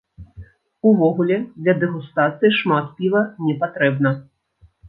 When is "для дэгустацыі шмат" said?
1.63-2.85